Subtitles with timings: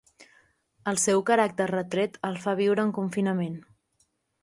[0.91, 3.65] El seu caràcter retret el fa viure en confinament.